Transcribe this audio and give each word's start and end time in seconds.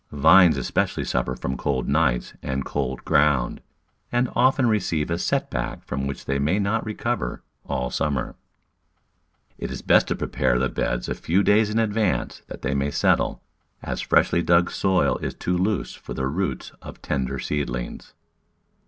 Vines 0.13 0.57
especially 0.57 1.03
suffer 1.05 1.35
from 1.35 1.55
cold 1.55 1.87
nights 1.87 2.33
and 2.41 2.65
cold 2.65 3.05
ground, 3.05 3.61
and 4.11 4.31
often 4.35 4.65
receive 4.67 5.11
a 5.11 5.19
set 5.19 5.51
back 5.51 5.85
from 5.85 6.07
which 6.07 6.25
they 6.25 6.39
may 6.39 6.57
not 6.57 6.83
recover 6.83 7.43
all 7.67 7.91
summer. 7.91 8.35
It 9.59 9.69
is 9.69 9.83
best 9.83 10.07
to 10.07 10.15
prepare 10.15 10.57
the 10.57 10.69
beds 10.69 11.07
a 11.07 11.13
few 11.13 11.43
days 11.43 11.69
in 11.69 11.77
advance 11.77 12.41
that 12.47 12.63
they 12.63 12.73
may 12.73 12.89
settle, 12.89 13.43
as 13.83 14.01
freshly 14.01 14.41
dug 14.41 14.71
soil 14.71 15.19
is 15.19 15.35
too 15.35 15.55
loose 15.55 15.93
for 15.93 16.15
the 16.15 16.25
roots 16.25 16.71
of 16.81 16.99
tender 17.03 17.37
seedlings. 17.37 18.15